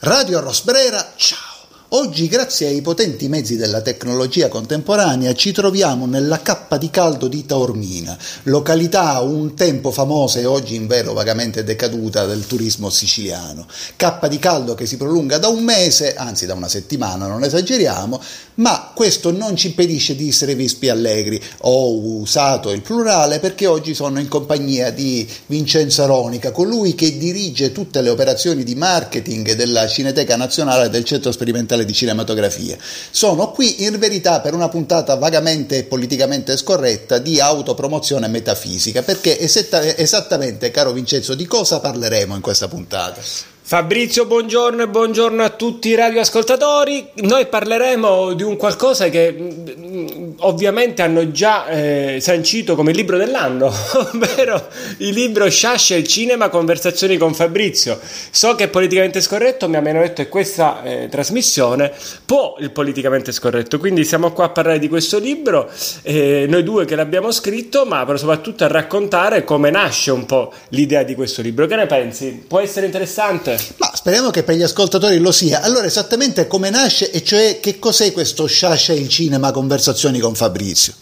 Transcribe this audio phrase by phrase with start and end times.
[0.00, 1.47] Radio Rosbrera, ciao!
[1.90, 7.46] Oggi, grazie ai potenti mezzi della tecnologia contemporanea, ci troviamo nella cappa di caldo di
[7.46, 13.66] Taormina, località un tempo famosa e oggi in vero vagamente decaduta del turismo siciliano.
[13.96, 18.20] Cappa di caldo che si prolunga da un mese, anzi da una settimana, non esageriamo,
[18.56, 21.42] ma questo non ci impedisce di essere vispi allegri.
[21.62, 27.72] Ho usato il plurale perché oggi sono in compagnia di Vincenzo Aronica, colui che dirige
[27.72, 32.76] tutte le operazioni di marketing della Cineteca Nazionale del Centro Sperimentale Mondiale di Cinematografia.
[33.10, 39.38] Sono qui in verità per una puntata vagamente e politicamente scorretta di autopromozione metafisica, perché
[39.38, 43.20] esattamente, caro Vincenzo, di cosa parleremo in questa puntata?
[43.68, 47.06] Fabrizio, buongiorno e buongiorno a tutti i radioascoltatori.
[47.16, 53.66] Noi parleremo di un qualcosa che mm, ovviamente hanno già eh, sancito come libro dell'anno,
[54.10, 58.00] ovvero il libro Sciascia il cinema, conversazioni con Fabrizio.
[58.30, 61.92] So che è politicamente scorretto, mi hanno detto che questa eh, trasmissione
[62.24, 65.70] può il politicamente scorretto, quindi siamo qua a parlare di questo libro,
[66.04, 71.02] eh, noi due che l'abbiamo scritto, ma soprattutto a raccontare come nasce un po' l'idea
[71.02, 71.66] di questo libro.
[71.66, 72.44] Che ne pensi?
[72.48, 73.56] Può essere interessante?
[73.76, 75.60] Ma speriamo che per gli ascoltatori lo sia.
[75.62, 80.94] Allora, esattamente come nasce, e cioè che cos'è questo Sciascia il cinema conversazioni con Fabrizio?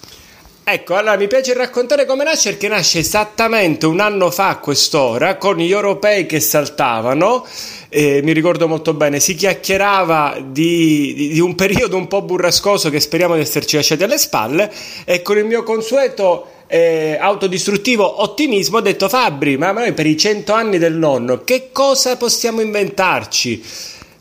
[0.68, 5.36] Ecco, allora mi piace raccontare come nasce perché nasce esattamente un anno fa a quest'ora
[5.36, 7.46] con gli europei che saltavano.
[7.88, 12.90] Eh, mi ricordo molto bene, si chiacchierava di, di, di, un periodo un po' burrascoso
[12.90, 14.72] che speriamo di esserci lasciati alle spalle
[15.04, 20.16] e con il mio consueto eh, autodistruttivo ottimismo ho detto Fabri, ma noi per i
[20.16, 23.62] cento anni del nonno che cosa possiamo inventarci?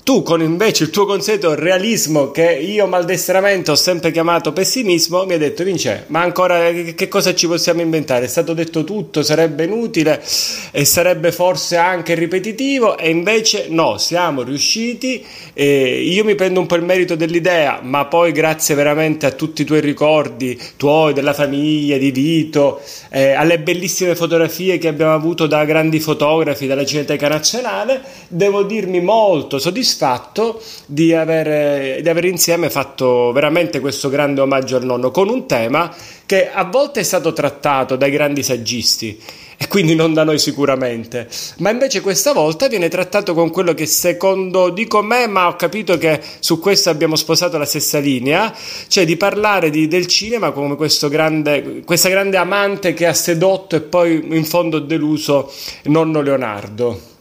[0.05, 5.33] Tu con invece il tuo consueto realismo che io maldestramente ho sempre chiamato pessimismo, mi
[5.33, 8.25] hai detto Vince, ma ancora che cosa ci possiamo inventare?
[8.25, 10.21] È stato detto tutto, sarebbe inutile
[10.69, 15.25] e sarebbe forse anche ripetitivo e invece no, siamo riusciti.
[15.53, 19.63] Eh, io mi prendo un po' il merito dell'idea, ma poi grazie veramente a tutti
[19.63, 25.47] i tuoi ricordi, tuoi, della famiglia, di Vito, eh, alle bellissime fotografie che abbiamo avuto
[25.47, 32.25] da grandi fotografi della Cineteca Nazionale, devo dirmi molto soddisfatto soddisfatto di aver, di aver
[32.25, 35.93] insieme fatto veramente questo grande omaggio al nonno con un tema
[36.25, 39.19] che a volte è stato trattato dai grandi saggisti
[39.57, 41.29] e quindi non da noi sicuramente,
[41.59, 45.97] ma invece questa volta viene trattato con quello che secondo dico me, ma ho capito
[45.97, 48.53] che su questo abbiamo sposato la stessa linea,
[48.87, 53.77] cioè di parlare di, del cinema come questo grande, questa grande amante che ha sedotto
[53.77, 55.49] e poi in fondo deluso
[55.83, 57.13] nonno Leonardo.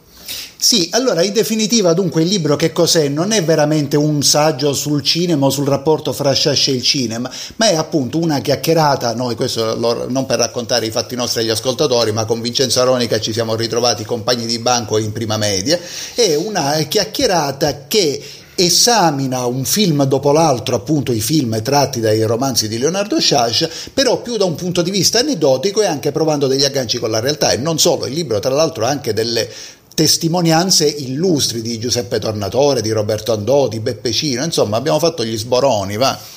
[0.57, 3.07] Sì, allora in definitiva dunque il libro che cos'è?
[3.07, 7.31] Non è veramente un saggio sul cinema o sul rapporto fra Sciascia e il cinema,
[7.57, 11.49] ma è appunto una chiacchierata, noi questo lo, non per raccontare i fatti nostri agli
[11.49, 15.79] ascoltatori, ma con Vincenzo Aronica ci siamo ritrovati compagni di banco in prima media,
[16.15, 18.23] è una chiacchierata che
[18.55, 24.21] esamina un film dopo l'altro, appunto i film tratti dai romanzi di Leonardo Sciascia, però
[24.21, 27.51] più da un punto di vista aneddotico e anche provando degli agganci con la realtà
[27.51, 29.49] e non solo, il libro tra l'altro ha anche delle
[29.95, 35.37] testimonianze illustri di Giuseppe Tornatore, di Roberto Andò, di Beppe Cino, insomma abbiamo fatto gli
[35.37, 36.33] sboroni, va.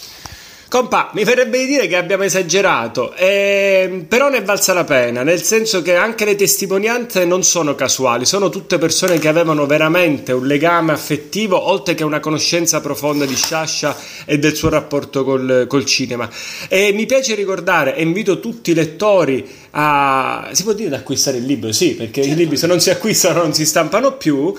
[0.68, 5.22] Compa, mi verrebbe di dire che abbiamo esagerato, eh, però ne è valsa la pena,
[5.22, 10.32] nel senso che anche le testimonianze non sono casuali, sono tutte persone che avevano veramente
[10.32, 15.64] un legame affettivo, oltre che una conoscenza profonda di Sciascia e del suo rapporto col,
[15.66, 16.28] col cinema.
[16.68, 19.48] E mi piace ricordare, e invito tutti i lettori
[19.80, 20.48] a...
[20.52, 21.70] si può dire ad acquistare il libro?
[21.70, 22.30] Sì, perché certo.
[22.30, 24.52] i libri se non si acquistano non si stampano più,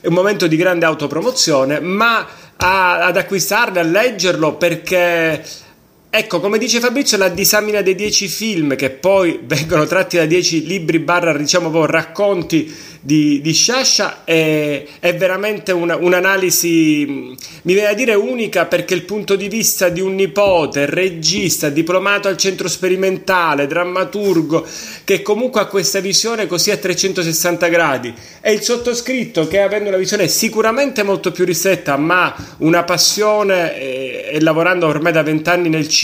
[0.00, 2.26] è un momento di grande autopromozione, ma
[2.56, 5.42] a, ad acquistarlo, a leggerlo perché
[6.08, 10.66] Ecco, come dice Fabrizio, la disamina dei dieci film che poi vengono tratti da dieci
[10.66, 12.72] libri barra, diciamo, racconti
[13.06, 19.04] di, di Sciascia è, è veramente una, un'analisi, mi viene a dire unica perché il
[19.04, 24.66] punto di vista di un nipote, regista, diplomato al centro sperimentale, drammaturgo,
[25.04, 29.98] che comunque ha questa visione così a 360 gradi, e il sottoscritto che avendo una
[29.98, 35.86] visione sicuramente molto più ristretta, ma una passione e, e lavorando ormai da vent'anni nel
[35.86, 35.95] cinema,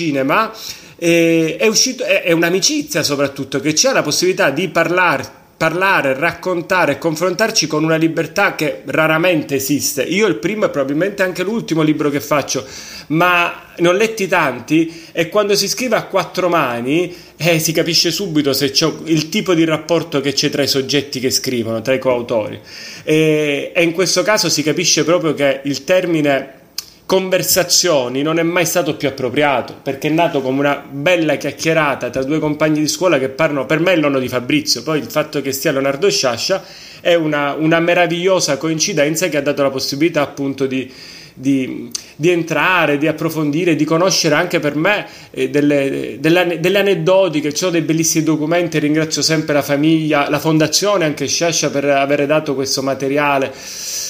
[1.59, 7.69] è, uscito, è, è un'amicizia soprattutto che c'è la possibilità di parlare parlare, raccontare confrontarci
[7.69, 10.03] con una libertà che raramente esiste.
[10.03, 12.67] Io il primo e probabilmente anche l'ultimo libro che faccio,
[13.09, 18.11] ma ne ho letti tanti e quando si scrive a quattro mani eh, si capisce
[18.11, 21.95] subito se c'è il tipo di rapporto che c'è tra i soggetti che scrivono, tra
[21.95, 22.59] i coautori.
[23.05, 26.62] E, e in questo caso si capisce proprio che il termine
[27.13, 32.23] conversazioni non è mai stato più appropriato perché è nato come una bella chiacchierata tra
[32.23, 35.43] due compagni di scuola che parlano per me il nonno di Fabrizio poi il fatto
[35.43, 36.65] che stia Leonardo Sciascia
[37.03, 40.91] è una, una meravigliosa coincidenza che ha dato la possibilità appunto di,
[41.35, 47.41] di, di, entrare, di approfondire, di conoscere anche per me eh, delle, delle, delle, aneddoti,
[47.41, 51.85] che ci sono dei bellissimi documenti, ringrazio sempre la famiglia, la fondazione anche Sciascia per
[51.85, 53.53] aver dato questo materiale.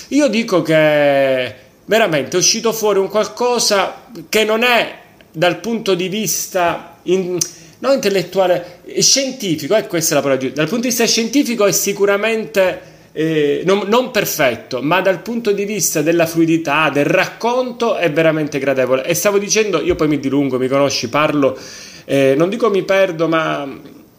[0.08, 4.98] Io dico che veramente è uscito fuori un qualcosa che non è
[5.30, 7.38] dal punto di vista in,
[7.78, 10.56] non intellettuale, scientifico, e questa è la parola giusta.
[10.56, 15.64] Dal punto di vista scientifico è sicuramente eh, non, non, perfetto, ma dal punto di
[15.64, 19.04] vista della fluidità, del racconto è veramente gradevole.
[19.04, 21.58] E stavo dicendo, io poi mi dilungo, mi conosci, parlo,
[22.04, 23.68] eh, non dico mi perdo, ma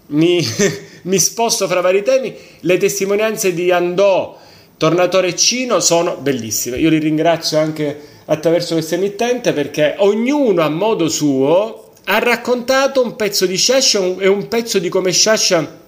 [0.07, 0.45] mi,
[1.03, 2.35] mi sposto fra vari temi.
[2.61, 4.39] Le testimonianze di Andò
[4.77, 6.77] Tornatore Cino sono bellissime.
[6.77, 13.15] Io li ringrazio anche attraverso questa emittente perché ognuno a modo suo ha raccontato un
[13.15, 15.81] pezzo di Sciascia e un pezzo di come Sciascia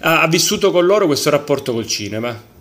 [0.00, 2.54] ha vissuto con loro questo rapporto col cinema.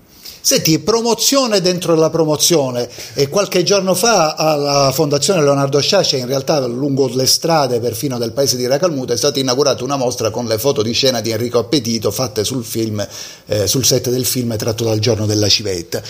[0.46, 2.88] Senti, promozione dentro la promozione.
[3.16, 8.32] E qualche giorno fa alla Fondazione Leonardo Sciascia, in realtà lungo le strade perfino del
[8.32, 11.58] paese di Racalmuto, è stata inaugurata una mostra con le foto di scena di Enrico
[11.58, 13.04] Appetito fatte sul, film,
[13.48, 16.04] eh, sul set del film tratto dal giorno della civetta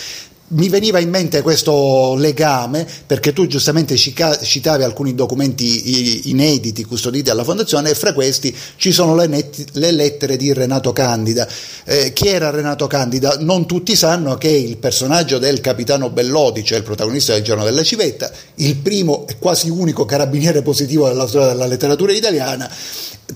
[0.48, 7.44] mi veniva in mente questo legame perché tu giustamente citavi alcuni documenti inediti custoditi alla
[7.44, 11.48] fondazione e fra questi ci sono le, net- le lettere di Renato Candida.
[11.84, 13.38] Eh, chi era Renato Candida?
[13.40, 17.84] Non tutti sanno che il personaggio del capitano Belloti, cioè il protagonista del giorno della
[17.84, 22.70] civetta, il primo e quasi unico carabiniere positivo della storia della letteratura italiana,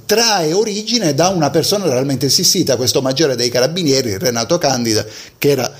[0.06, 5.06] trae origine da una persona realmente esistita, questo maggiore dei carabinieri, Renato Candida,
[5.38, 5.72] che era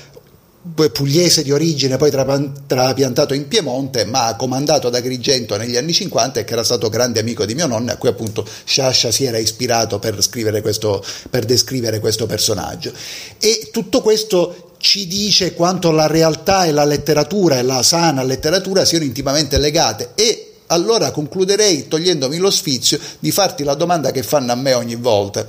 [0.92, 6.44] pugliese di origine, poi trapiantato in Piemonte, ma comandato ad Agrigento negli anni 50 e
[6.44, 9.98] che era stato grande amico di mio nonno, a cui appunto Sciascia si era ispirato
[9.98, 10.18] per,
[10.60, 12.92] questo, per descrivere questo personaggio.
[13.38, 18.84] E tutto questo ci dice quanto la realtà e la letteratura e la sana letteratura
[18.84, 24.52] siano intimamente legate e allora concluderei togliendomi lo sfizio di farti la domanda che fanno
[24.52, 25.44] a me ogni volta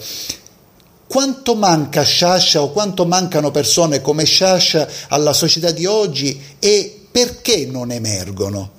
[1.11, 7.67] quanto manca Sciascia o quanto mancano persone come Sciascia alla società di oggi e perché
[7.69, 8.71] non emergono?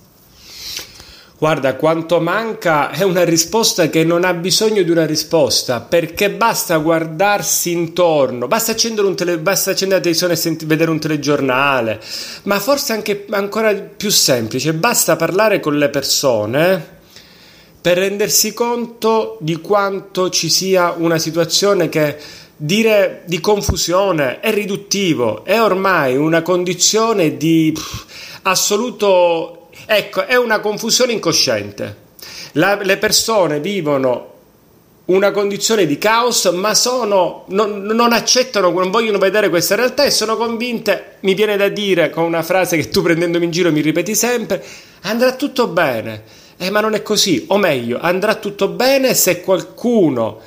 [1.37, 6.79] Guarda, quanto manca è una risposta che non ha bisogno di una risposta, perché basta
[6.79, 12.01] guardarsi intorno, basta accendere, un tele, basta accendere la televisione e senti, vedere un telegiornale,
[12.45, 17.01] ma forse anche ancora più semplice, basta parlare con le persone
[17.83, 22.17] per rendersi conto di quanto ci sia una situazione che
[22.57, 27.77] dire di confusione è riduttivo, è ormai una condizione di
[28.43, 29.67] assoluto...
[29.85, 31.97] Ecco, è una confusione incosciente.
[32.53, 34.31] La, le persone vivono
[35.07, 40.13] una condizione di caos, ma sono, non, non, accettano, non vogliono vedere questa realtà e
[40.13, 43.81] sono convinte, mi viene da dire con una frase che tu prendendomi in giro mi
[43.81, 44.65] ripeti sempre,
[45.01, 46.42] andrà tutto bene.
[46.63, 50.39] Eh, ma non è così, o meglio, andrà tutto bene se qualcuno,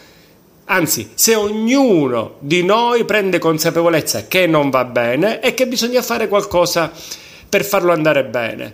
[0.63, 6.29] anzi, se ognuno di noi prende consapevolezza che non va bene e che bisogna fare
[6.29, 6.89] qualcosa
[7.49, 8.73] per farlo andare bene.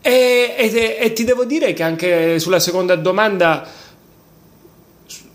[0.00, 3.64] E, e, e ti devo dire che anche sulla seconda domanda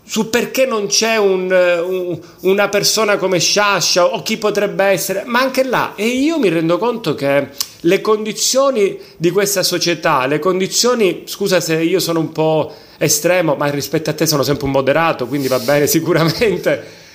[0.04, 5.40] su perché non c'è un, un, una persona come Sciascia o chi potrebbe essere, ma
[5.40, 7.48] anche là, e io mi rendo conto che
[7.82, 13.66] le condizioni di questa società, le condizioni, scusa se io sono un po' estremo, ma
[13.66, 17.06] rispetto a te sono sempre un moderato, quindi va bene sicuramente.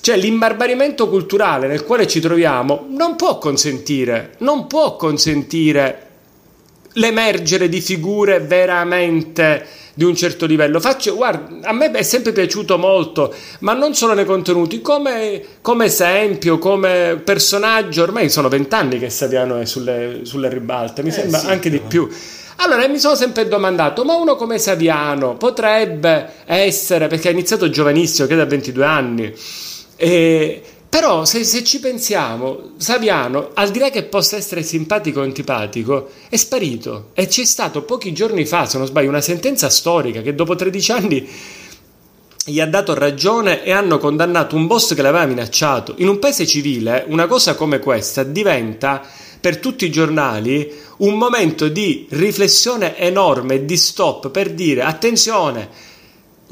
[0.00, 6.08] Cioè l'imbarbarimento culturale nel quale ci troviamo non può consentire, non può consentire
[6.94, 9.66] l'emergere di figure veramente
[10.00, 10.80] di un certo livello.
[10.80, 15.84] Faccio, guarda, a me è sempre piaciuto molto, ma non solo nei contenuti, come, come
[15.84, 18.04] esempio, come personaggio.
[18.04, 21.82] Ormai sono vent'anni che Saviano è sulle, sulle ribalte, mi eh, sembra sì, anche però.
[21.82, 22.08] di più.
[22.56, 28.26] Allora mi sono sempre domandato, ma uno come Saviano potrebbe essere, perché ha iniziato giovanissimo,
[28.26, 29.34] credo a 22 anni,
[29.96, 35.22] e però se, se, ci pensiamo, Saviano, al di là che possa essere simpatico o
[35.22, 37.10] antipatico, è sparito.
[37.14, 40.92] E c'è stato pochi giorni fa, se non sbaglio, una sentenza storica che dopo 13
[40.92, 41.28] anni
[42.44, 45.94] gli ha dato ragione e hanno condannato un boss che l'aveva minacciato.
[45.98, 49.00] In un paese civile una cosa come questa diventa
[49.38, 55.68] per tutti i giornali un momento di riflessione enorme, di stop per dire attenzione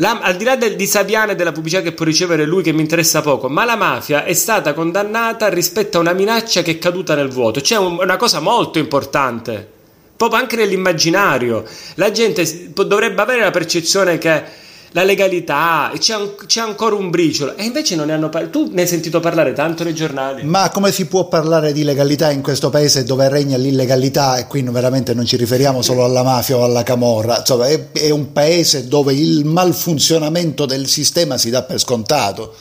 [0.01, 2.73] la, al di là del, di Saviano e della pubblicità che può ricevere lui, che
[2.73, 6.79] mi interessa poco, ma la mafia è stata condannata rispetto a una minaccia che è
[6.79, 7.61] caduta nel vuoto.
[7.61, 9.77] C'è un, una cosa molto importante
[10.19, 11.65] proprio anche nell'immaginario.
[11.95, 17.57] La gente dovrebbe avere la percezione che la legalità, c'è, un, c'è, ancora un briciolo
[17.57, 18.59] e invece non ne hanno parlato.
[18.59, 20.45] Tu ne hai sentito parlare tanto nei giornali?
[20.45, 24.63] Ma come si può parlare di legalità in questo paese dove regna l'illegalità e qui
[24.63, 28.89] veramente non ci riferiamo solo alla mafia o alla camorra, insomma è, è un paese
[28.89, 32.55] dove il malfunzionamento del sistema si dà per scontato.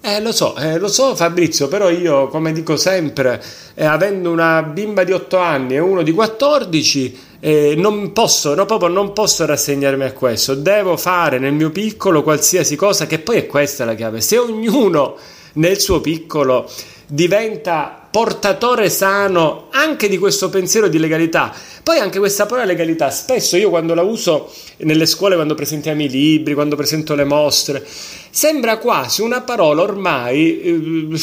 [0.00, 3.42] Eh, lo so, eh, lo so Fabrizio, però io, come dico sempre,
[3.74, 8.64] eh, avendo una bimba di 8 anni e uno di 14, eh, non posso, no,
[8.66, 10.54] proprio non posso rassegnarmi a questo.
[10.54, 14.20] Devo fare nel mio piccolo qualsiasi cosa, che poi è questa la chiave.
[14.20, 15.16] Se ognuno
[15.54, 16.68] nel suo piccolo
[17.06, 21.54] diventa portatore sano anche di questo pensiero di legalità.
[21.82, 26.08] Poi anche questa parola legalità, spesso io quando la uso nelle scuole, quando presentiamo i
[26.08, 27.86] libri, quando presento le mostre,
[28.30, 31.20] sembra quasi una parola ormai eh,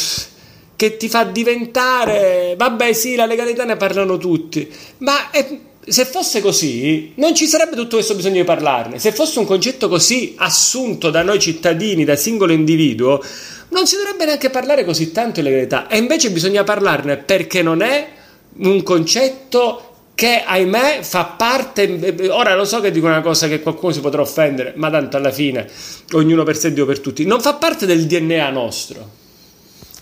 [0.76, 5.46] che ti fa diventare, vabbè sì, la legalità ne parlano tutti, ma è,
[5.86, 9.00] se fosse così, non ci sarebbe tutto questo bisogno di parlarne.
[9.00, 13.22] Se fosse un concetto così assunto da noi cittadini, da singolo individuo,
[13.70, 15.88] non si dovrebbe neanche parlare così tanto di legalità.
[15.88, 18.08] E invece bisogna parlarne perché non è
[18.58, 23.92] un concetto che ahimè fa parte ora lo so che dico una cosa che qualcuno
[23.92, 25.68] si potrà offendere ma tanto alla fine
[26.12, 29.22] ognuno per sé Dio per tutti non fa parte del DNA nostro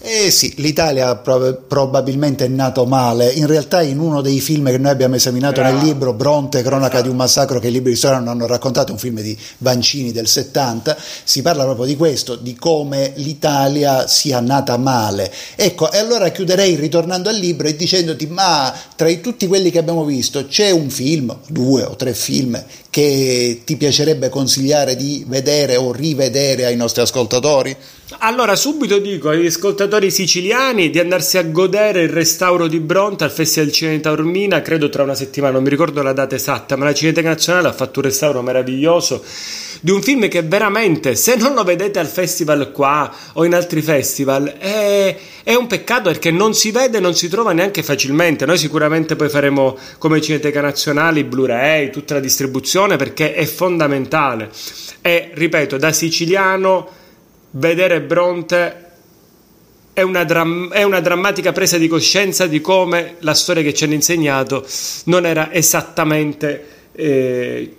[0.03, 3.31] eh sì, l'Italia prob- probabilmente è nato male.
[3.31, 5.77] In realtà, in uno dei film che noi abbiamo esaminato Bravo.
[5.77, 8.91] nel libro Bronte, Cronaca di un massacro, che i libri di storia non hanno raccontato,
[8.91, 14.39] un film di Vancini del 70, si parla proprio di questo, di come l'Italia sia
[14.39, 15.31] nata male.
[15.55, 20.03] Ecco, e allora chiuderei ritornando al libro e dicendoti: ma tra tutti quelli che abbiamo
[20.03, 25.91] visto c'è un film, due o tre film, che ti piacerebbe consigliare di vedere o
[25.91, 27.75] rivedere ai nostri ascoltatori?
[28.20, 33.31] Allora, subito dico agli ascoltatori siciliani di andarsi a godere il restauro di Bronte al
[33.31, 36.86] Festival Cinema di Taormina, credo tra una settimana, non mi ricordo la data esatta, ma
[36.86, 39.24] la Cineteca Nazionale ha fatto un restauro meraviglioso
[39.83, 43.81] di un film che veramente, se non lo vedete al festival qua o in altri
[43.81, 48.45] festival, è, è un peccato perché non si vede, non si trova neanche facilmente.
[48.45, 54.51] Noi sicuramente poi faremo come Cineteca Nazionale, Blu-ray, tutta la distribuzione perché è fondamentale.
[55.01, 56.88] E ripeto, da siciliano
[57.51, 58.90] vedere Bronte
[59.93, 63.83] è una, dram- è una, drammatica presa di coscienza di come la storia che ci
[63.83, 64.65] hanno insegnato
[65.05, 67.75] non era esattamente eh,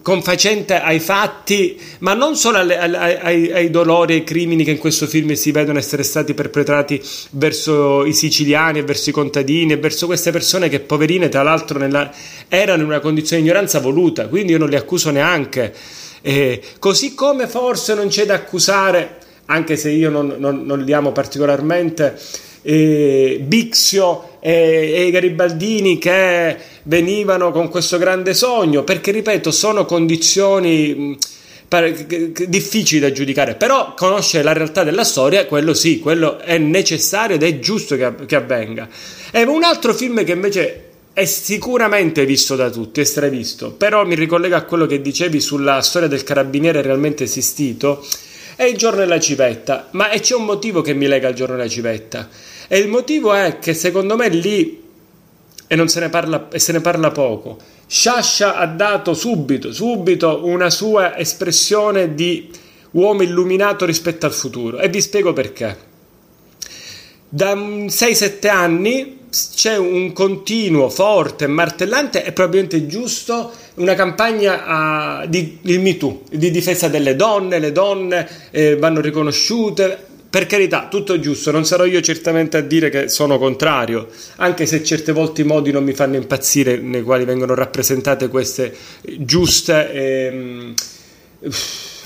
[0.00, 4.72] confacente ai fatti, ma non solo alle, ai, ai, ai, dolori e ai crimini che
[4.72, 9.72] in questo film si vedono essere stati perpetrati verso i siciliani e verso i contadini
[9.72, 12.12] e verso queste persone che poverine tra l'altro nella,
[12.48, 15.74] erano in una condizione di ignoranza voluta, quindi io non li accuso neanche.
[16.20, 20.92] Eh, così come forse non c'è da accusare, anche se io non, non, non li
[20.92, 22.18] amo particolarmente,
[22.62, 29.84] eh, Bixio e, e, i Garibaldini che venivano con questo grande sogno, perché ripeto, sono
[29.84, 31.16] condizioni
[32.46, 37.42] difficili da giudicare, però conoscere la realtà della storia, quello sì, quello è necessario ed
[37.42, 38.88] è giusto che, che avvenga.
[39.32, 40.82] E un altro film che invece
[41.12, 45.80] è sicuramente visto da tutti, è stravisto, però mi ricollega a quello che dicevi sulla
[45.80, 48.04] storia del carabiniere realmente esistito.
[48.56, 51.68] È il giorno della civetta, ma c'è un motivo che mi lega al giorno della
[51.68, 52.28] civetta.
[52.68, 54.82] E il motivo è che secondo me lì,
[55.66, 60.44] e, non se ne parla, e se ne parla poco, Sciascia ha dato subito, subito
[60.44, 62.50] una sua espressione di
[62.92, 64.78] uomo illuminato rispetto al futuro.
[64.78, 65.92] E vi spiego perché.
[67.28, 69.18] Da 6-7 anni
[69.54, 76.50] c'è un continuo, forte, martellante e probabilmente giusto una campagna uh, di, di MeToo, di
[76.50, 80.12] difesa delle donne, le donne eh, vanno riconosciute.
[80.34, 84.82] Per carità, tutto giusto, non sarò io certamente a dire che sono contrario, anche se
[84.82, 88.74] certe volte i modi non mi fanno impazzire nei quali vengono rappresentate queste
[89.18, 90.74] giuste ehm,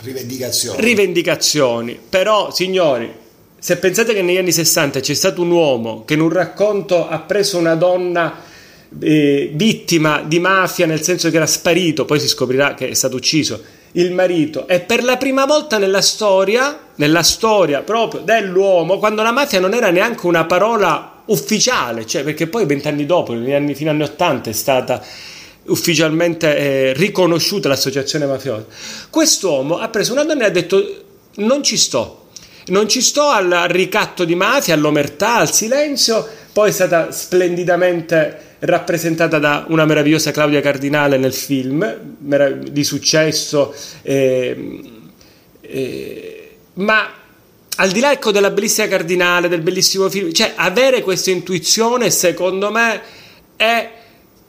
[0.03, 0.79] rivendicazioni.
[0.79, 1.99] rivendicazioni.
[2.07, 3.11] Però, signori,
[3.59, 7.21] se pensate che negli anni 60 c'è stato un uomo che in un racconto ha
[7.21, 8.43] preso una donna
[9.00, 13.16] eh, vittima di mafia, nel senso che era sparito, poi si scoprirà che è stato
[13.16, 19.23] ucciso il marito, e per la prima volta nella storia, nella storia proprio dell'uomo, quando
[19.23, 23.75] la mafia non era neanche una parola ufficiale, cioè perché poi vent'anni dopo, negli anni,
[23.75, 25.02] fino agli anni 80, è stata
[25.66, 28.66] ufficialmente eh, riconosciuta l'associazione mafiosa.
[29.11, 31.04] Quest'uomo ha preso una donna e ha detto
[31.37, 32.28] non ci sto,
[32.66, 39.38] non ci sto al ricatto di mafia, all'omertà, al silenzio, poi è stata splendidamente rappresentata
[39.38, 41.97] da una meravigliosa Claudia Cardinale nel film,
[42.71, 44.81] di successo, eh,
[45.61, 47.12] eh, ma
[47.77, 52.71] al di là ecco, della bellissima Cardinale, del bellissimo film, cioè avere questa intuizione secondo
[52.73, 53.00] me
[53.55, 53.91] è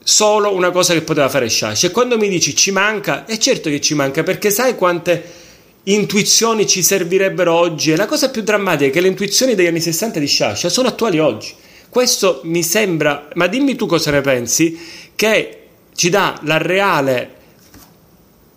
[0.02, 1.86] solo una cosa che poteva fare Sciascia.
[1.86, 5.38] E quando mi dici ci manca, è certo che ci manca, perché sai quante
[5.84, 7.92] intuizioni ci servirebbero oggi?
[7.92, 10.88] E la cosa più drammatica è che le intuizioni degli anni 60 di Sciascia sono
[10.88, 11.54] attuali oggi.
[11.90, 14.78] Questo mi sembra, ma dimmi tu cosa ne pensi,
[15.16, 17.38] che ci dà la reale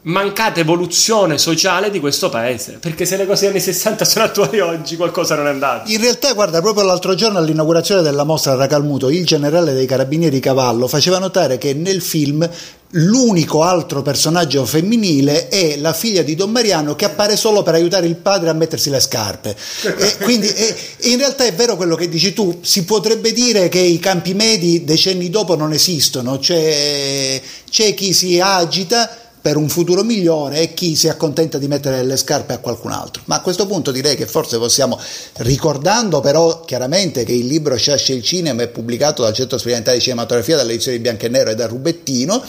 [0.03, 2.77] mancata evoluzione sociale di questo paese.
[2.79, 5.91] Perché se le cose degli anni 60 sono attuali oggi, qualcosa non è andato.
[5.91, 10.39] In realtà, guarda, proprio l'altro giorno all'inaugurazione della mostra a Racalmuto, il generale dei carabinieri
[10.39, 12.47] Cavallo faceva notare che nel film
[12.95, 18.07] l'unico altro personaggio femminile è la figlia di Don Mariano che appare solo per aiutare
[18.07, 19.55] il padre a mettersi le scarpe.
[19.97, 23.79] e quindi e, in realtà è vero quello che dici tu, si potrebbe dire che
[23.79, 30.03] i campi medi decenni dopo non esistono, cioè, c'è chi si agita per un futuro
[30.03, 33.23] migliore e chi si accontenta di mettere le scarpe a qualcun altro.
[33.25, 34.97] Ma a questo punto direi che forse possiamo,
[35.39, 40.03] ricordando però chiaramente che il libro Sciasce il cinema è pubblicato dal Centro Sperimentale di
[40.03, 42.41] Cinematografia, dall'edizione di Bianco e Nero e da Rubettino,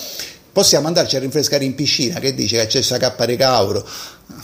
[0.54, 3.84] possiamo andarci a rinfrescare in piscina, che dice che c'è sta cappa recauro.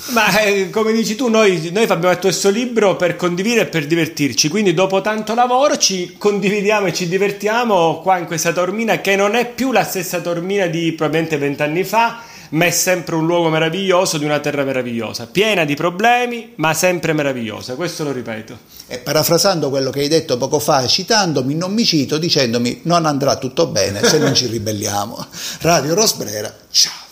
[0.08, 3.86] Ma eh, come dici tu, noi, noi abbiamo fatto questo libro per condividere e per
[3.86, 9.14] divertirci, quindi dopo tanto lavoro ci condividiamo e ci divertiamo qua in questa tormina che
[9.14, 13.48] non è più la stessa tormina di probabilmente vent'anni fa, ma è sempre un luogo
[13.48, 17.74] meraviglioso di una terra meravigliosa, piena di problemi, ma sempre meravigliosa.
[17.74, 18.58] Questo lo ripeto.
[18.86, 23.36] E parafrasando quello che hai detto poco fa, citandomi, non mi cito, dicendomi non andrà
[23.36, 25.26] tutto bene se non ci ribelliamo.
[25.60, 27.09] Radio Rosbrera, ciao.